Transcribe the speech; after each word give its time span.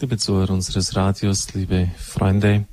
Liebe 0.00 0.16
Zuhörer 0.16 0.52
unseres 0.52 0.94
Radios, 0.94 1.54
liebe 1.54 1.90
Freunde, 1.96 2.66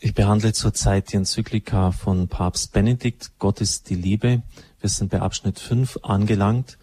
ich 0.00 0.12
behandle 0.12 0.52
zurzeit 0.52 1.12
die 1.12 1.16
Enzyklika 1.16 1.92
von 1.92 2.26
Papst 2.26 2.72
Benedikt, 2.72 3.30
Gott 3.38 3.60
ist 3.60 3.88
die 3.88 3.94
Liebe. 3.94 4.42
Wir 4.80 4.90
sind 4.90 5.12
bei 5.12 5.20
Abschnitt 5.20 5.60
5 5.60 6.00
angelangt. 6.02 6.78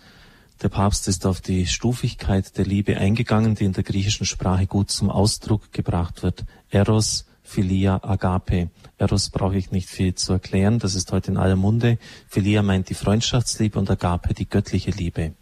Der 0.61 0.69
Papst 0.69 1.09
ist 1.09 1.25
auf 1.25 1.41
die 1.41 1.67
Stufigkeit 1.67 2.57
der 2.57 2.63
Liebe 2.63 2.95
eingegangen, 2.95 3.55
die 3.55 3.65
in 3.65 3.73
der 3.73 3.83
griechischen 3.83 4.25
Sprache 4.25 4.65
gut 4.65 4.91
zum 4.91 5.09
Ausdruck 5.09 5.73
gebracht 5.73 6.23
wird. 6.23 6.45
Eros, 6.69 7.25
Philia, 7.43 8.01
Agape. 8.01 8.69
Eros 8.97 9.29
brauche 9.29 9.57
ich 9.57 9.71
nicht 9.71 9.89
viel 9.89 10.15
zu 10.15 10.31
erklären, 10.31 10.79
das 10.79 10.95
ist 10.95 11.11
heute 11.11 11.31
in 11.31 11.37
aller 11.37 11.57
Munde. 11.57 11.97
Philia 12.29 12.63
meint 12.63 12.87
die 12.87 12.93
Freundschaftsliebe 12.93 13.77
und 13.77 13.91
Agape 13.91 14.33
die 14.33 14.47
göttliche 14.47 14.91
Liebe. 14.91 15.33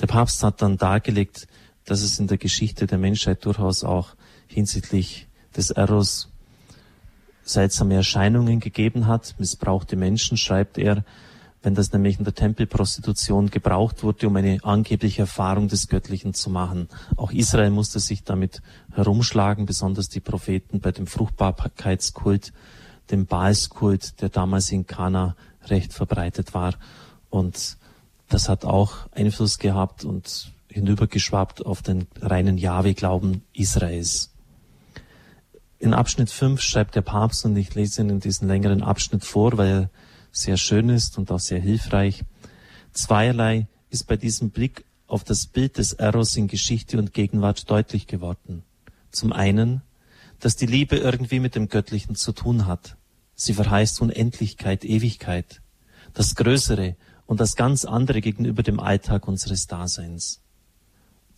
Der 0.00 0.08
Papst 0.08 0.42
hat 0.42 0.62
dann 0.62 0.78
dargelegt, 0.78 1.46
dass 1.90 2.02
es 2.02 2.20
in 2.20 2.28
der 2.28 2.38
Geschichte 2.38 2.86
der 2.86 2.98
Menschheit 2.98 3.44
durchaus 3.44 3.82
auch 3.82 4.10
hinsichtlich 4.46 5.26
des 5.56 5.72
Eros 5.72 6.28
seltsame 7.42 7.94
Erscheinungen 7.94 8.60
gegeben 8.60 9.08
hat, 9.08 9.34
missbrauchte 9.38 9.96
Menschen, 9.96 10.36
schreibt 10.36 10.78
er, 10.78 11.04
wenn 11.62 11.74
das 11.74 11.92
nämlich 11.92 12.16
in 12.18 12.24
der 12.24 12.36
Tempelprostitution 12.36 13.50
gebraucht 13.50 14.04
wurde, 14.04 14.28
um 14.28 14.36
eine 14.36 14.62
angebliche 14.62 15.22
Erfahrung 15.22 15.66
des 15.66 15.88
Göttlichen 15.88 16.32
zu 16.32 16.48
machen. 16.48 16.88
Auch 17.16 17.32
Israel 17.32 17.70
musste 17.70 17.98
sich 17.98 18.22
damit 18.22 18.62
herumschlagen, 18.92 19.66
besonders 19.66 20.08
die 20.08 20.20
Propheten 20.20 20.78
bei 20.78 20.92
dem 20.92 21.08
Fruchtbarkeitskult, 21.08 22.52
dem 23.10 23.26
Baalskult, 23.26 24.22
der 24.22 24.28
damals 24.28 24.70
in 24.70 24.86
Kana 24.86 25.34
recht 25.66 25.92
verbreitet 25.92 26.54
war. 26.54 26.74
Und 27.30 27.78
das 28.28 28.48
hat 28.48 28.64
auch 28.64 29.08
Einfluss 29.10 29.58
gehabt 29.58 30.04
und 30.04 30.52
hinübergeschwappt 30.70 31.64
auf 31.66 31.82
den 31.82 32.06
reinen 32.20 32.58
Jahwe-Glauben 32.58 33.42
Israels. 33.52 34.32
In 35.78 35.94
Abschnitt 35.94 36.30
5 36.30 36.60
schreibt 36.60 36.94
der 36.94 37.02
Papst, 37.02 37.44
und 37.44 37.56
ich 37.56 37.74
lese 37.74 38.02
ihn 38.02 38.10
in 38.10 38.20
diesen 38.20 38.48
längeren 38.48 38.82
Abschnitt 38.82 39.24
vor, 39.24 39.56
weil 39.56 39.68
er 39.68 39.90
sehr 40.32 40.56
schön 40.56 40.88
ist 40.88 41.18
und 41.18 41.30
auch 41.30 41.40
sehr 41.40 41.60
hilfreich. 41.60 42.22
Zweierlei 42.92 43.66
ist 43.88 44.06
bei 44.06 44.16
diesem 44.16 44.50
Blick 44.50 44.84
auf 45.06 45.24
das 45.24 45.46
Bild 45.46 45.78
des 45.78 45.92
Eros 45.92 46.36
in 46.36 46.48
Geschichte 46.48 46.98
und 46.98 47.12
Gegenwart 47.12 47.70
deutlich 47.70 48.06
geworden. 48.06 48.62
Zum 49.10 49.32
einen, 49.32 49.82
dass 50.38 50.56
die 50.56 50.66
Liebe 50.66 50.96
irgendwie 50.96 51.40
mit 51.40 51.54
dem 51.54 51.68
Göttlichen 51.68 52.14
zu 52.14 52.32
tun 52.32 52.66
hat. 52.66 52.96
Sie 53.34 53.54
verheißt 53.54 54.00
Unendlichkeit, 54.00 54.84
Ewigkeit, 54.84 55.62
das 56.12 56.34
Größere 56.34 56.96
und 57.26 57.40
das 57.40 57.56
ganz 57.56 57.84
andere 57.84 58.20
gegenüber 58.20 58.62
dem 58.62 58.80
Alltag 58.80 59.26
unseres 59.26 59.66
Daseins. 59.66 60.42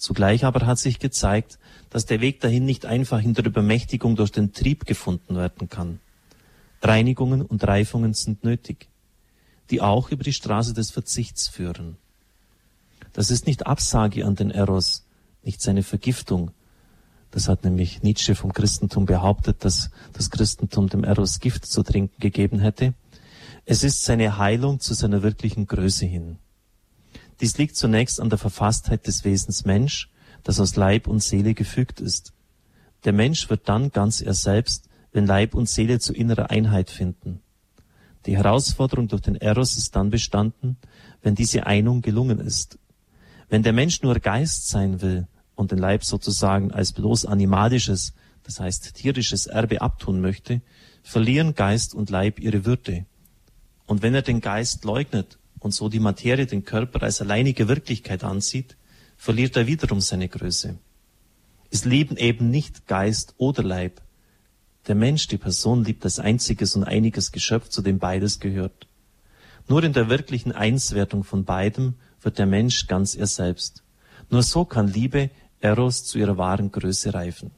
Zugleich 0.02 0.44
aber 0.44 0.66
hat 0.66 0.80
sich 0.80 0.98
gezeigt, 0.98 1.60
dass 1.88 2.06
der 2.06 2.20
Weg 2.20 2.40
dahin 2.40 2.64
nicht 2.64 2.86
einfach 2.86 3.22
in 3.22 3.34
der 3.34 3.46
Übermächtigung 3.46 4.16
durch 4.16 4.32
den 4.32 4.52
Trieb 4.52 4.84
gefunden 4.84 5.36
werden 5.36 5.68
kann. 5.68 6.00
Reinigungen 6.82 7.40
und 7.40 7.62
Reifungen 7.64 8.12
sind 8.12 8.42
nötig, 8.42 8.88
die 9.70 9.80
auch 9.80 10.10
über 10.10 10.24
die 10.24 10.32
Straße 10.32 10.74
des 10.74 10.90
Verzichts 10.90 11.46
führen. 11.46 11.98
Das 13.12 13.30
ist 13.30 13.46
nicht 13.46 13.68
Absage 13.68 14.26
an 14.26 14.34
den 14.34 14.50
Eros, 14.50 15.04
nicht 15.44 15.62
seine 15.62 15.84
Vergiftung. 15.84 16.50
Das 17.30 17.46
hat 17.46 17.62
nämlich 17.62 18.02
Nietzsche 18.02 18.34
vom 18.34 18.52
Christentum 18.52 19.06
behauptet, 19.06 19.64
dass 19.64 19.92
das 20.14 20.30
Christentum 20.30 20.88
dem 20.88 21.04
Eros 21.04 21.38
Gift 21.38 21.64
zu 21.64 21.84
trinken 21.84 22.18
gegeben 22.18 22.58
hätte. 22.58 22.94
Es 23.66 23.84
ist 23.84 24.04
seine 24.04 24.36
Heilung 24.36 24.80
zu 24.80 24.94
seiner 24.94 25.22
wirklichen 25.22 25.68
Größe 25.68 26.06
hin. 26.06 26.38
Dies 27.42 27.58
liegt 27.58 27.74
zunächst 27.74 28.20
an 28.20 28.30
der 28.30 28.38
Verfasstheit 28.38 29.08
des 29.08 29.24
Wesens 29.24 29.64
Mensch, 29.64 30.08
das 30.44 30.60
aus 30.60 30.76
Leib 30.76 31.08
und 31.08 31.20
Seele 31.24 31.54
gefügt 31.54 32.00
ist. 32.00 32.32
Der 33.04 33.12
Mensch 33.12 33.50
wird 33.50 33.68
dann 33.68 33.90
ganz 33.90 34.20
er 34.20 34.34
selbst, 34.34 34.88
wenn 35.10 35.26
Leib 35.26 35.56
und 35.56 35.68
Seele 35.68 35.98
zu 35.98 36.14
innerer 36.14 36.50
Einheit 36.50 36.88
finden. 36.88 37.40
Die 38.26 38.36
Herausforderung 38.36 39.08
durch 39.08 39.22
den 39.22 39.34
Eros 39.34 39.76
ist 39.76 39.96
dann 39.96 40.10
bestanden, 40.10 40.76
wenn 41.20 41.34
diese 41.34 41.66
Einung 41.66 42.00
gelungen 42.00 42.38
ist. 42.38 42.78
Wenn 43.48 43.64
der 43.64 43.72
Mensch 43.72 44.02
nur 44.02 44.20
Geist 44.20 44.68
sein 44.68 45.02
will 45.02 45.26
und 45.56 45.72
den 45.72 45.78
Leib 45.78 46.04
sozusagen 46.04 46.70
als 46.70 46.92
bloß 46.92 47.26
animalisches, 47.26 48.14
das 48.44 48.60
heißt 48.60 48.94
tierisches 48.94 49.46
Erbe 49.46 49.80
abtun 49.80 50.20
möchte, 50.20 50.62
verlieren 51.02 51.56
Geist 51.56 51.92
und 51.92 52.08
Leib 52.08 52.38
ihre 52.38 52.64
Würde. 52.64 53.04
Und 53.86 54.00
wenn 54.02 54.14
er 54.14 54.22
den 54.22 54.40
Geist 54.40 54.84
leugnet 54.84 55.38
und 55.62 55.72
so 55.72 55.88
die 55.88 56.00
Materie 56.00 56.46
den 56.46 56.64
Körper 56.64 57.02
als 57.02 57.20
alleinige 57.20 57.68
Wirklichkeit 57.68 58.24
ansieht, 58.24 58.76
verliert 59.16 59.56
er 59.56 59.66
wiederum 59.66 60.00
seine 60.00 60.28
Größe. 60.28 60.76
Es 61.70 61.84
lieben 61.84 62.16
eben 62.16 62.50
nicht 62.50 62.86
Geist 62.86 63.34
oder 63.38 63.62
Leib. 63.62 64.02
Der 64.88 64.96
Mensch, 64.96 65.28
die 65.28 65.38
Person, 65.38 65.84
liebt 65.84 66.04
als 66.04 66.18
einziges 66.18 66.74
und 66.74 66.84
einiges 66.84 67.30
Geschöpf, 67.30 67.68
zu 67.68 67.80
dem 67.82 67.98
beides 67.98 68.40
gehört. 68.40 68.88
Nur 69.68 69.84
in 69.84 69.92
der 69.92 70.10
wirklichen 70.10 70.52
Einswertung 70.52 71.22
von 71.22 71.44
beidem 71.44 71.94
wird 72.20 72.38
der 72.38 72.46
Mensch 72.46 72.88
ganz 72.88 73.14
er 73.14 73.28
selbst. 73.28 73.84
Nur 74.28 74.42
so 74.42 74.64
kann 74.64 74.88
Liebe, 74.88 75.30
Eros, 75.60 76.04
zu 76.04 76.18
ihrer 76.18 76.36
wahren 76.36 76.72
Größe 76.72 77.14
reifen. 77.14 77.52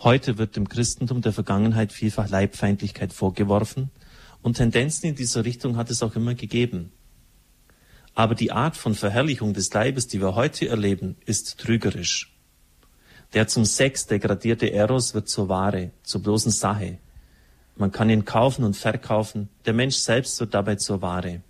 Heute 0.00 0.36
wird 0.36 0.56
dem 0.56 0.68
Christentum 0.68 1.22
der 1.22 1.32
Vergangenheit 1.32 1.92
vielfach 1.92 2.28
Leibfeindlichkeit 2.28 3.12
vorgeworfen, 3.12 3.90
und 4.42 4.56
Tendenzen 4.56 5.06
in 5.06 5.14
dieser 5.14 5.44
Richtung 5.44 5.76
hat 5.76 5.90
es 5.90 6.02
auch 6.02 6.14
immer 6.16 6.34
gegeben. 6.34 6.92
Aber 8.14 8.34
die 8.34 8.52
Art 8.52 8.76
von 8.76 8.94
Verherrlichung 8.94 9.54
des 9.54 9.72
Leibes, 9.72 10.06
die 10.06 10.20
wir 10.20 10.34
heute 10.34 10.68
erleben, 10.68 11.16
ist 11.24 11.58
trügerisch. 11.58 12.36
Der 13.32 13.48
zum 13.48 13.64
Sex 13.64 14.06
degradierte 14.06 14.70
Eros 14.70 15.14
wird 15.14 15.28
zur 15.28 15.48
Ware, 15.48 15.92
zur 16.02 16.22
bloßen 16.22 16.52
Sache. 16.52 16.98
Man 17.76 17.90
kann 17.90 18.10
ihn 18.10 18.26
kaufen 18.26 18.64
und 18.64 18.76
verkaufen, 18.76 19.48
der 19.64 19.72
Mensch 19.72 19.96
selbst 19.96 20.38
wird 20.40 20.52
dabei 20.52 20.76
zur 20.76 21.00
Ware. 21.00 21.40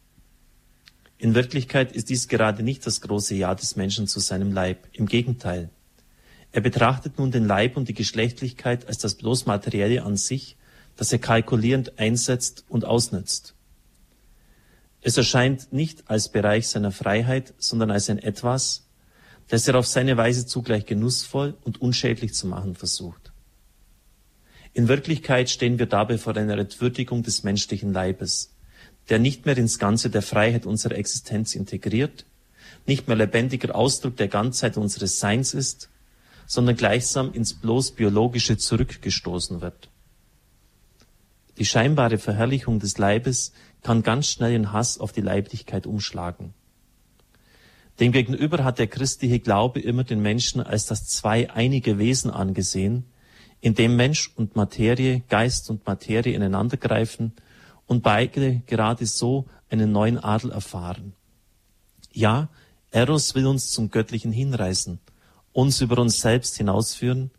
In 1.18 1.34
Wirklichkeit 1.34 1.92
ist 1.92 2.10
dies 2.10 2.28
gerade 2.28 2.62
nicht 2.62 2.86
das 2.86 3.00
große 3.00 3.34
Ja 3.34 3.54
des 3.54 3.74
Menschen 3.74 4.06
zu 4.06 4.20
seinem 4.20 4.52
Leib, 4.52 4.86
im 4.92 5.06
Gegenteil. 5.06 5.70
Er 6.52 6.60
betrachtet 6.60 7.18
nun 7.18 7.32
den 7.32 7.46
Leib 7.46 7.76
und 7.76 7.88
die 7.88 7.94
Geschlechtlichkeit 7.94 8.86
als 8.86 8.98
das 8.98 9.14
bloß 9.16 9.46
Materielle 9.46 10.04
an 10.04 10.16
sich 10.16 10.56
das 10.96 11.12
er 11.12 11.18
kalkulierend 11.18 11.98
einsetzt 11.98 12.64
und 12.68 12.84
ausnützt. 12.84 13.54
Es 15.00 15.16
erscheint 15.16 15.72
nicht 15.72 16.04
als 16.08 16.28
Bereich 16.28 16.68
seiner 16.68 16.92
Freiheit, 16.92 17.54
sondern 17.58 17.90
als 17.90 18.08
ein 18.08 18.18
Etwas, 18.18 18.86
das 19.48 19.66
er 19.66 19.76
auf 19.76 19.86
seine 19.86 20.16
Weise 20.16 20.46
zugleich 20.46 20.86
genussvoll 20.86 21.54
und 21.64 21.80
unschädlich 21.80 22.34
zu 22.34 22.46
machen 22.46 22.76
versucht. 22.76 23.32
In 24.74 24.88
Wirklichkeit 24.88 25.50
stehen 25.50 25.78
wir 25.78 25.86
dabei 25.86 26.18
vor 26.18 26.36
einer 26.36 26.56
Entwürdigung 26.56 27.22
des 27.22 27.42
menschlichen 27.42 27.92
Leibes, 27.92 28.54
der 29.10 29.18
nicht 29.18 29.44
mehr 29.44 29.58
ins 29.58 29.78
Ganze 29.78 30.08
der 30.08 30.22
Freiheit 30.22 30.64
unserer 30.64 30.94
Existenz 30.94 31.54
integriert, 31.54 32.24
nicht 32.86 33.08
mehr 33.08 33.16
lebendiger 33.16 33.74
Ausdruck 33.74 34.16
der 34.16 34.28
Ganzheit 34.28 34.76
unseres 34.76 35.18
Seins 35.18 35.52
ist, 35.52 35.90
sondern 36.46 36.76
gleichsam 36.76 37.32
ins 37.34 37.54
bloß 37.54 37.92
Biologische 37.92 38.56
zurückgestoßen 38.56 39.60
wird. 39.60 39.90
Die 41.58 41.66
scheinbare 41.66 42.18
Verherrlichung 42.18 42.78
des 42.78 42.98
Leibes 42.98 43.52
kann 43.82 44.02
ganz 44.02 44.28
schnell 44.28 44.54
in 44.54 44.72
Hass 44.72 44.98
auf 44.98 45.12
die 45.12 45.20
Leiblichkeit 45.20 45.86
umschlagen. 45.86 46.54
Demgegenüber 48.00 48.64
hat 48.64 48.78
der 48.78 48.86
christliche 48.86 49.38
Glaube 49.38 49.80
immer 49.80 50.04
den 50.04 50.20
Menschen 50.20 50.62
als 50.62 50.86
das 50.86 51.06
zweieinige 51.06 51.98
Wesen 51.98 52.30
angesehen, 52.30 53.04
in 53.60 53.74
dem 53.74 53.96
Mensch 53.96 54.32
und 54.34 54.56
Materie, 54.56 55.22
Geist 55.28 55.70
und 55.70 55.86
Materie 55.86 56.34
ineinandergreifen 56.34 57.32
und 57.86 58.02
beide 58.02 58.62
gerade 58.66 59.06
so 59.06 59.46
einen 59.70 59.92
neuen 59.92 60.18
Adel 60.18 60.50
erfahren. 60.50 61.12
Ja, 62.12 62.48
Eros 62.90 63.34
will 63.34 63.46
uns 63.46 63.70
zum 63.70 63.90
Göttlichen 63.90 64.32
hinreißen, 64.32 64.98
uns 65.52 65.80
über 65.80 65.98
uns 65.98 66.20
selbst 66.20 66.56
hinausführen, 66.56 67.30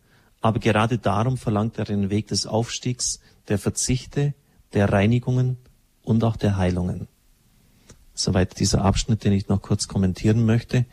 aber 0.41 0.59
gerade 0.59 0.97
darum 0.97 1.37
verlangt 1.37 1.77
er 1.77 1.85
den 1.85 2.09
Weg 2.09 2.27
des 2.27 2.47
Aufstiegs, 2.47 3.19
der 3.47 3.57
Verzichte, 3.57 4.33
der 4.73 4.91
Reinigungen 4.91 5.57
und 6.03 6.23
auch 6.23 6.35
der 6.35 6.57
Heilungen. 6.57 7.07
Soweit 8.13 8.59
dieser 8.59 8.83
Abschnitt, 8.83 9.23
den 9.23 9.33
ich 9.33 9.47
noch 9.47 9.61
kurz 9.61 9.87
kommentieren 9.87 10.45
möchte. 10.45 10.85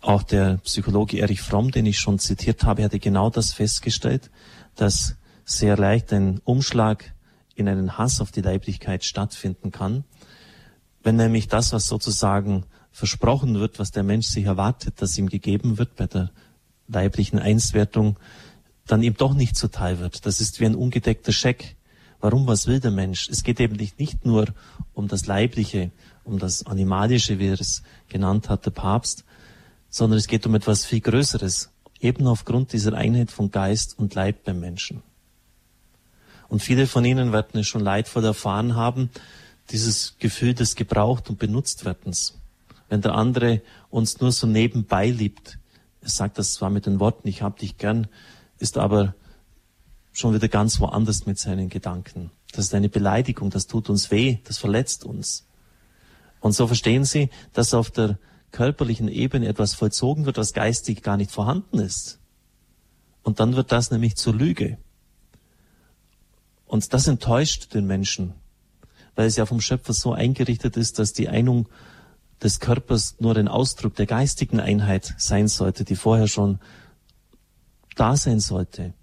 Auch 0.00 0.22
der 0.22 0.58
Psychologe 0.58 1.18
Erich 1.18 1.40
Fromm, 1.40 1.70
den 1.70 1.86
ich 1.86 1.98
schon 1.98 2.18
zitiert 2.18 2.64
habe, 2.64 2.84
hatte 2.84 2.98
genau 2.98 3.30
das 3.30 3.52
festgestellt, 3.52 4.30
dass 4.74 5.16
sehr 5.44 5.76
leicht 5.76 6.12
ein 6.12 6.40
Umschlag 6.44 7.14
in 7.54 7.68
einen 7.68 7.96
Hass 7.96 8.20
auf 8.20 8.30
die 8.30 8.42
Leiblichkeit 8.42 9.04
stattfinden 9.04 9.70
kann, 9.70 10.04
wenn 11.02 11.16
nämlich 11.16 11.48
das, 11.48 11.72
was 11.72 11.86
sozusagen 11.86 12.66
versprochen 12.90 13.58
wird, 13.60 13.78
was 13.78 13.90
der 13.90 14.02
Mensch 14.02 14.26
sich 14.26 14.44
erwartet, 14.44 15.00
dass 15.00 15.16
ihm 15.16 15.28
gegeben 15.28 15.78
wird 15.78 15.96
bei 15.96 16.06
der 16.06 16.30
leiblichen 16.88 17.38
Einswertung, 17.38 18.18
dann 18.86 19.02
ihm 19.02 19.14
doch 19.14 19.34
nicht 19.34 19.56
zuteil 19.56 19.98
wird. 19.98 20.26
Das 20.26 20.40
ist 20.40 20.60
wie 20.60 20.66
ein 20.66 20.74
ungedeckter 20.74 21.32
Scheck. 21.32 21.76
Warum, 22.20 22.46
was 22.46 22.66
will 22.66 22.80
der 22.80 22.90
Mensch? 22.90 23.28
Es 23.28 23.42
geht 23.42 23.60
eben 23.60 23.76
nicht, 23.76 24.24
nur 24.24 24.46
um 24.94 25.08
das 25.08 25.26
Leibliche, 25.26 25.90
um 26.24 26.38
das 26.38 26.66
Animalische, 26.66 27.38
wie 27.38 27.48
er 27.48 27.60
es 27.60 27.82
genannt 28.08 28.48
hat, 28.48 28.64
der 28.66 28.70
Papst. 28.70 29.24
sondern 29.96 30.18
es 30.18 30.26
geht 30.26 30.46
um 30.46 30.54
etwas 30.54 30.84
viel 30.84 31.00
Größeres, 31.00 31.70
eben 32.00 32.26
aufgrund 32.26 32.74
dieser 32.74 32.92
Einheit 32.92 33.30
von 33.30 33.50
Geist 33.50 33.98
und 33.98 34.14
Leib 34.14 34.44
beim 34.44 34.60
Menschen. 34.60 35.02
Und 36.48 36.62
viele 36.62 36.86
von 36.86 37.04
Ihnen 37.04 37.32
werden 37.32 37.58
es 37.60 37.66
schon 37.66 37.80
leidvoll 37.80 38.24
erfahren 38.24 38.74
haben, 38.74 39.10
dieses 39.70 40.16
Gefühl 40.18 40.52
des 40.52 40.76
gebraucht 40.76 41.30
und 41.30 41.38
benutzt 41.38 41.84
werdens. 41.86 42.38
Wenn 42.88 43.00
der 43.00 43.14
andere 43.14 43.62
uns 43.90 44.20
nur 44.20 44.32
so 44.32 44.46
nebenbei 44.46 45.08
liebt, 45.08 45.58
er 46.02 46.10
sagt 46.10 46.38
das 46.38 46.52
zwar 46.52 46.68
mit 46.68 46.84
den 46.84 47.00
Worten, 47.00 47.26
ich 47.26 47.40
hab 47.40 47.58
dich 47.58 47.78
gern, 47.78 48.06
ist 48.58 48.78
aber 48.78 49.14
schon 50.12 50.34
wieder 50.34 50.48
ganz 50.48 50.80
woanders 50.80 51.26
mit 51.26 51.38
seinen 51.38 51.68
Gedanken. 51.68 52.30
Das 52.52 52.66
ist 52.66 52.74
eine 52.74 52.88
Beleidigung, 52.88 53.50
das 53.50 53.66
tut 53.66 53.90
uns 53.90 54.10
weh, 54.10 54.38
das 54.44 54.58
verletzt 54.58 55.04
uns. 55.04 55.46
Und 56.40 56.52
so 56.52 56.66
verstehen 56.66 57.04
Sie, 57.04 57.30
dass 57.52 57.74
auf 57.74 57.90
der 57.90 58.18
körperlichen 58.52 59.08
Ebene 59.08 59.48
etwas 59.48 59.74
vollzogen 59.74 60.24
wird, 60.24 60.38
was 60.38 60.54
geistig 60.54 61.02
gar 61.02 61.16
nicht 61.16 61.30
vorhanden 61.30 61.78
ist. 61.78 62.18
Und 63.22 63.40
dann 63.40 63.56
wird 63.56 63.72
das 63.72 63.90
nämlich 63.90 64.16
zur 64.16 64.34
Lüge. 64.34 64.78
Und 66.66 66.92
das 66.94 67.06
enttäuscht 67.06 67.74
den 67.74 67.86
Menschen, 67.86 68.34
weil 69.14 69.26
es 69.26 69.36
ja 69.36 69.46
vom 69.46 69.60
Schöpfer 69.60 69.92
so 69.92 70.12
eingerichtet 70.12 70.76
ist, 70.76 70.98
dass 70.98 71.12
die 71.12 71.28
Einung 71.28 71.68
des 72.42 72.60
Körpers 72.60 73.16
nur 73.18 73.36
ein 73.36 73.48
Ausdruck 73.48 73.94
der 73.94 74.06
geistigen 74.06 74.60
Einheit 74.60 75.14
sein 75.18 75.48
sollte, 75.48 75.84
die 75.84 75.96
vorher 75.96 76.28
schon 76.28 76.58
da 77.96 78.16
sein 78.16 78.40
sollte. 78.40 78.94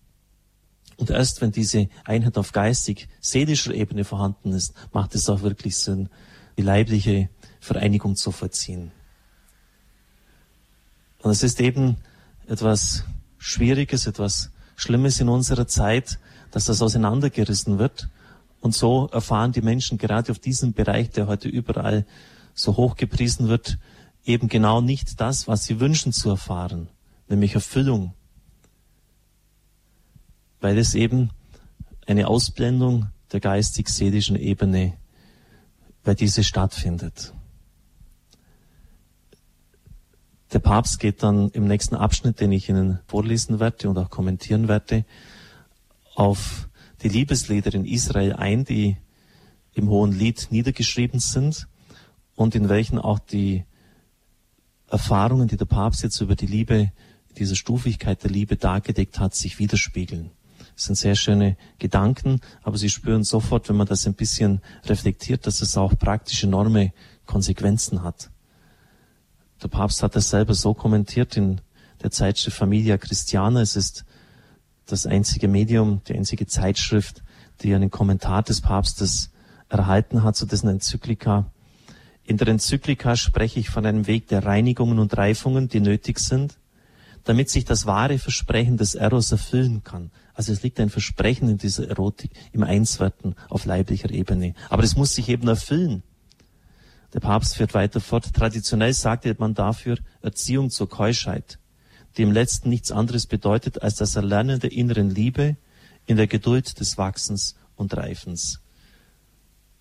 Und 0.97 1.09
erst 1.09 1.41
wenn 1.41 1.51
diese 1.51 1.89
Einheit 2.05 2.37
auf 2.37 2.51
geistig-seelischer 2.51 3.73
Ebene 3.73 4.05
vorhanden 4.05 4.53
ist, 4.53 4.73
macht 4.93 5.15
es 5.15 5.27
auch 5.27 5.41
wirklich 5.41 5.77
Sinn, 5.77 6.09
die 6.57 6.61
leibliche 6.61 7.29
Vereinigung 7.59 8.15
zu 8.15 8.31
vollziehen. 8.31 8.91
Und 11.21 11.31
es 11.31 11.43
ist 11.43 11.59
eben 11.59 11.97
etwas 12.47 13.05
Schwieriges, 13.37 14.07
etwas 14.07 14.51
Schlimmes 14.75 15.19
in 15.19 15.29
unserer 15.29 15.67
Zeit, 15.67 16.19
dass 16.51 16.65
das 16.65 16.81
auseinandergerissen 16.81 17.79
wird. 17.79 18.09
Und 18.61 18.75
so 18.75 19.07
erfahren 19.11 19.51
die 19.51 19.61
Menschen 19.61 19.97
gerade 19.97 20.31
auf 20.31 20.39
diesem 20.39 20.73
Bereich, 20.73 21.09
der 21.09 21.27
heute 21.27 21.49
überall 21.49 22.05
so 22.53 22.77
hoch 22.77 22.95
gepriesen 22.95 23.47
wird, 23.47 23.77
eben 24.25 24.47
genau 24.47 24.79
nicht 24.79 25.19
das, 25.19 25.47
was 25.47 25.65
sie 25.65 25.79
wünschen 25.79 26.13
zu 26.13 26.29
erfahren, 26.29 26.87
nämlich 27.27 27.55
Erfüllung. 27.55 28.13
Weil 30.63 30.77
es 30.77 30.95
eben 30.95 31.31
eine 32.07 32.29
Ausblendung 32.29 33.09
der 33.33 33.41
geistig-seelischen 33.41 34.37
Ebene, 34.37 34.93
bei 36.05 36.13
diese 36.13 36.41
stattfindet. 36.45 37.33
Der 40.53 40.59
Papst 40.59 41.01
geht 41.01 41.21
dann 41.21 41.49
im 41.49 41.67
nächsten 41.67 41.95
Abschnitt, 41.95 42.39
den 42.39 42.53
ich 42.53 42.69
Ihnen 42.69 42.99
vorlesen 43.07 43.59
werde 43.59 43.89
und 43.89 43.97
auch 43.97 44.09
kommentieren 44.09 44.69
werde, 44.69 45.03
auf 46.15 46.69
die 47.01 47.09
Liebeslieder 47.09 47.73
in 47.73 47.83
Israel 47.83 48.31
ein, 48.31 48.63
die 48.63 48.95
im 49.73 49.89
Hohen 49.89 50.13
Lied 50.13 50.47
niedergeschrieben 50.49 51.19
sind 51.19 51.67
und 52.35 52.55
in 52.55 52.69
welchen 52.69 52.99
auch 52.99 53.19
die 53.19 53.65
Erfahrungen, 54.87 55.49
die 55.49 55.57
der 55.57 55.65
Papst 55.65 56.03
jetzt 56.03 56.21
über 56.21 56.37
die 56.37 56.47
Liebe, 56.47 56.93
diese 57.37 57.57
Stufigkeit 57.57 58.23
der 58.23 58.31
Liebe 58.31 58.55
dargedeckt 58.55 59.19
hat, 59.19 59.35
sich 59.35 59.59
widerspiegeln. 59.59 60.31
Das 60.75 60.85
sind 60.85 60.95
sehr 60.95 61.15
schöne 61.15 61.55
Gedanken, 61.79 62.41
aber 62.63 62.77
Sie 62.77 62.89
spüren 62.89 63.23
sofort, 63.23 63.69
wenn 63.69 63.75
man 63.75 63.87
das 63.87 64.07
ein 64.07 64.15
bisschen 64.15 64.61
reflektiert, 64.85 65.45
dass 65.45 65.61
es 65.61 65.77
auch 65.77 65.97
praktische 65.97 66.47
enorme 66.47 66.93
Konsequenzen 67.25 68.03
hat. 68.03 68.31
Der 69.61 69.67
Papst 69.67 70.03
hat 70.03 70.15
das 70.15 70.29
selber 70.29 70.53
so 70.53 70.73
kommentiert 70.73 71.37
in 71.37 71.61
der 72.01 72.11
Zeitschrift 72.11 72.57
Familia 72.57 72.97
Christiana. 72.97 73.61
Es 73.61 73.75
ist 73.75 74.03
das 74.85 75.05
einzige 75.05 75.47
Medium, 75.47 76.01
die 76.07 76.15
einzige 76.15 76.47
Zeitschrift, 76.47 77.23
die 77.61 77.73
einen 77.73 77.91
Kommentar 77.91 78.43
des 78.43 78.61
Papstes 78.61 79.31
erhalten 79.69 80.23
hat 80.23 80.35
zu 80.35 80.45
dessen 80.45 80.69
Enzyklika. 80.69 81.51
In 82.25 82.37
der 82.37 82.47
Enzyklika 82.47 83.15
spreche 83.15 83.59
ich 83.59 83.69
von 83.69 83.85
einem 83.85 84.07
Weg 84.07 84.27
der 84.27 84.45
Reinigungen 84.45 84.99
und 84.99 85.15
Reifungen, 85.17 85.67
die 85.67 85.79
nötig 85.79 86.19
sind, 86.19 86.57
damit 87.23 87.49
sich 87.49 87.65
das 87.65 87.85
wahre 87.85 88.19
Versprechen 88.19 88.77
des 88.77 88.95
Eros 88.95 89.31
erfüllen 89.31 89.83
kann. 89.83 90.11
Also 90.33 90.51
es 90.51 90.63
liegt 90.63 90.79
ein 90.79 90.89
Versprechen 90.89 91.49
in 91.49 91.57
dieser 91.57 91.87
Erotik, 91.87 92.31
im 92.51 92.63
Einswerten 92.63 93.35
auf 93.49 93.65
leiblicher 93.65 94.09
Ebene. 94.11 94.55
Aber 94.69 94.83
es 94.83 94.95
muss 94.95 95.15
sich 95.15 95.29
eben 95.29 95.47
erfüllen. 95.47 96.03
Der 97.13 97.19
Papst 97.19 97.55
führt 97.55 97.73
weiter 97.73 97.99
fort. 97.99 98.33
Traditionell 98.33 98.93
sagte 98.93 99.35
man 99.37 99.53
dafür 99.53 99.97
Erziehung 100.21 100.69
zur 100.69 100.89
Keuschheit 100.89 101.59
die 102.17 102.23
im 102.23 102.31
letzten 102.31 102.69
nichts 102.69 102.91
anderes 102.91 103.25
bedeutet 103.25 103.81
als 103.81 103.95
das 103.95 104.15
Erlernen 104.15 104.59
der 104.59 104.71
inneren 104.71 105.09
Liebe 105.09 105.57
in 106.05 106.17
der 106.17 106.27
Geduld 106.27 106.79
des 106.79 106.97
Wachsens 106.97 107.55
und 107.75 107.95
Reifens. 107.95 108.59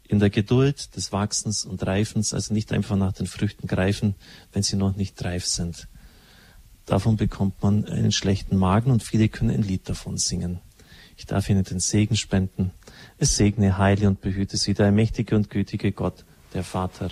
In 0.05 0.19
der 0.19 0.31
Geduld 0.31 0.94
des 0.97 1.12
Wachsens 1.12 1.65
und 1.65 1.87
Reifens, 1.87 2.35
also 2.35 2.53
nicht 2.53 2.73
einfach 2.73 2.97
nach 2.97 3.12
den 3.12 3.27
Früchten 3.27 3.67
greifen, 3.67 4.15
wenn 4.53 4.62
sie 4.62 4.77
noch 4.77 4.97
nicht 4.97 5.23
reif 5.25 5.47
sind. 5.47 5.89
Davon 6.87 7.17
bekommt 7.17 7.62
man 7.62 7.84
einen 7.87 8.12
schlechten 8.12 8.56
Magen 8.56 8.90
und 8.90 9.02
viele 9.02 9.29
können 9.29 9.50
ein 9.50 9.62
Lied 9.62 9.88
davon 9.88 10.19
singen. 10.19 10.61
Ich 11.17 11.26
darf 11.26 11.49
Ihnen 11.49 11.64
den 11.64 11.81
Segen 11.81 12.17
spenden. 12.17 12.73
Es 13.19 13.37
segne, 13.37 13.79
heile 13.79 14.08
und 14.08 14.20
behüte 14.20 14.56
Sie 14.56 14.75
der 14.75 14.90
mächtige 14.90 15.37
und 15.37 15.50
gütige 15.50 15.93
Gott, 15.93 16.25
der 16.55 16.64
Vater, 16.64 17.11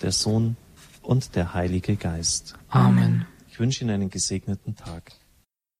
der 0.00 0.12
Sohn 0.12 0.56
und 1.02 1.36
der 1.36 1.54
Heilige 1.54 1.96
Geist. 1.96 2.54
Amen. 2.68 3.26
Ich 3.48 3.60
wünsche 3.60 3.84
Ihnen 3.84 3.94
einen 3.94 4.10
gesegneten 4.10 4.74
Tag. 4.74 5.12